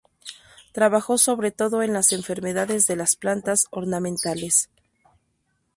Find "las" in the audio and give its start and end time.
1.93-2.11, 2.95-3.15